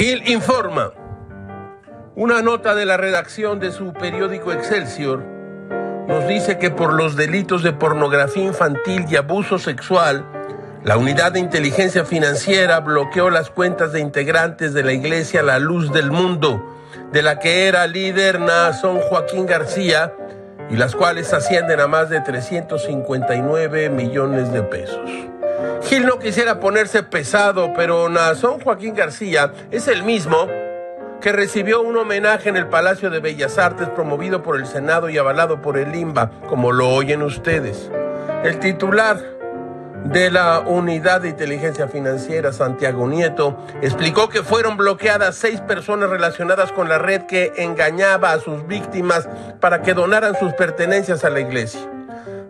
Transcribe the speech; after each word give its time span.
informa. 0.00 0.92
Una 2.14 2.42
nota 2.42 2.74
de 2.74 2.86
la 2.86 2.96
redacción 2.96 3.58
de 3.58 3.72
su 3.72 3.92
periódico 3.92 4.52
Excelsior 4.52 5.24
nos 6.06 6.26
dice 6.28 6.58
que 6.58 6.70
por 6.70 6.92
los 6.92 7.16
delitos 7.16 7.62
de 7.62 7.72
pornografía 7.72 8.44
infantil 8.44 9.06
y 9.08 9.16
abuso 9.16 9.58
sexual, 9.58 10.24
la 10.84 10.96
unidad 10.96 11.32
de 11.32 11.40
inteligencia 11.40 12.04
financiera 12.04 12.80
bloqueó 12.80 13.28
las 13.30 13.50
cuentas 13.50 13.92
de 13.92 14.00
integrantes 14.00 14.72
de 14.72 14.84
la 14.84 14.92
Iglesia 14.92 15.42
La 15.42 15.58
Luz 15.58 15.92
del 15.92 16.10
Mundo, 16.10 16.76
de 17.12 17.22
la 17.22 17.40
que 17.40 17.66
era 17.66 17.86
líder 17.86 18.40
Naasón 18.40 19.00
Joaquín 19.00 19.46
García, 19.46 20.14
y 20.70 20.76
las 20.76 20.94
cuales 20.94 21.32
ascienden 21.32 21.80
a 21.80 21.88
más 21.88 22.08
de 22.08 22.20
359 22.20 23.90
millones 23.90 24.52
de 24.52 24.62
pesos. 24.62 25.28
Gil 25.88 26.04
no 26.04 26.18
quisiera 26.18 26.60
ponerse 26.60 27.02
pesado, 27.02 27.72
pero 27.74 28.10
Naasón 28.10 28.60
Joaquín 28.60 28.94
García 28.94 29.54
es 29.70 29.88
el 29.88 30.02
mismo 30.02 30.46
que 31.22 31.32
recibió 31.32 31.80
un 31.80 31.96
homenaje 31.96 32.50
en 32.50 32.58
el 32.58 32.66
Palacio 32.66 33.08
de 33.08 33.20
Bellas 33.20 33.56
Artes 33.56 33.88
promovido 33.88 34.42
por 34.42 34.56
el 34.56 34.66
Senado 34.66 35.08
y 35.08 35.16
avalado 35.16 35.62
por 35.62 35.78
el 35.78 35.94
IMBA, 35.94 36.42
como 36.46 36.72
lo 36.72 36.90
oyen 36.90 37.22
ustedes. 37.22 37.90
El 38.44 38.58
titular 38.58 39.18
de 40.04 40.30
la 40.30 40.60
Unidad 40.60 41.22
de 41.22 41.30
Inteligencia 41.30 41.88
Financiera, 41.88 42.52
Santiago 42.52 43.08
Nieto, 43.08 43.56
explicó 43.80 44.28
que 44.28 44.42
fueron 44.42 44.76
bloqueadas 44.76 45.36
seis 45.36 45.62
personas 45.62 46.10
relacionadas 46.10 46.70
con 46.70 46.90
la 46.90 46.98
red 46.98 47.22
que 47.22 47.54
engañaba 47.56 48.32
a 48.32 48.40
sus 48.40 48.66
víctimas 48.66 49.26
para 49.58 49.80
que 49.80 49.94
donaran 49.94 50.34
sus 50.38 50.52
pertenencias 50.52 51.24
a 51.24 51.30
la 51.30 51.40
iglesia. 51.40 51.80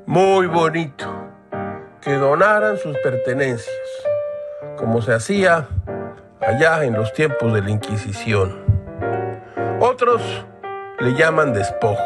Muy 0.07 0.49
bonito, 0.49 1.18
que 2.01 2.15
donaran 2.15 2.79
sus 2.79 2.97
pertenencias, 2.99 3.75
como 4.77 5.03
se 5.03 5.13
hacía 5.13 5.69
allá 6.41 6.85
en 6.85 6.95
los 6.95 7.13
tiempos 7.13 7.53
de 7.53 7.63
la 7.63 7.71
Inquisición. 7.71 8.59
Otros 9.81 10.23
le 11.01 11.15
llaman 11.15 11.53
despojo. 11.53 12.03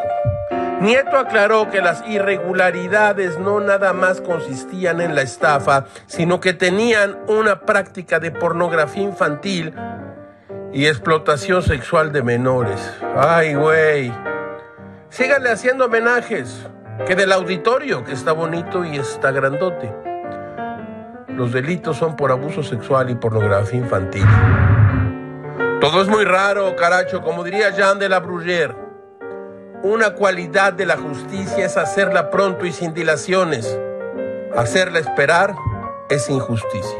Nieto 0.81 1.17
aclaró 1.17 1.69
que 1.69 1.81
las 1.81 2.05
irregularidades 2.07 3.39
no 3.39 3.59
nada 3.59 3.93
más 3.93 4.19
consistían 4.19 4.99
en 4.99 5.15
la 5.15 5.21
estafa, 5.21 5.85
sino 6.07 6.39
que 6.39 6.53
tenían 6.53 7.19
una 7.27 7.61
práctica 7.61 8.19
de 8.19 8.31
pornografía 8.31 9.03
infantil 9.03 9.73
y 10.73 10.87
explotación 10.87 11.61
sexual 11.61 12.11
de 12.11 12.23
menores. 12.23 12.81
Ay, 13.15 13.53
güey. 13.53 14.11
Síganle 15.09 15.51
haciendo 15.51 15.85
homenajes, 15.85 16.67
que 17.05 17.15
del 17.15 17.31
auditorio, 17.31 18.03
que 18.03 18.13
está 18.13 18.31
bonito 18.31 18.85
y 18.85 18.97
está 18.97 19.31
grandote. 19.31 19.93
Los 21.27 21.51
delitos 21.51 21.97
son 21.97 22.15
por 22.15 22.31
abuso 22.31 22.63
sexual 22.63 23.09
y 23.09 23.15
pornografía 23.15 23.79
infantil. 23.79 24.25
Todo 25.81 26.01
es 26.01 26.07
muy 26.07 26.23
raro, 26.23 26.75
caracho, 26.75 27.21
como 27.21 27.43
diría 27.43 27.71
Jean 27.71 27.99
de 27.99 28.07
la 28.07 28.19
Bruyère. 28.19 28.75
Una 29.83 30.11
cualidad 30.11 30.71
de 30.71 30.85
la 30.85 30.95
justicia 30.95 31.65
es 31.65 31.75
hacerla 31.75 32.29
pronto 32.29 32.65
y 32.65 32.71
sin 32.71 32.93
dilaciones. 32.93 33.77
Hacerla 34.55 34.99
esperar 34.99 35.55
es 36.09 36.29
injusticia. 36.29 36.99